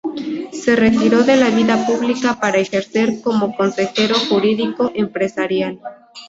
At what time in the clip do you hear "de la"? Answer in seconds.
1.23-1.51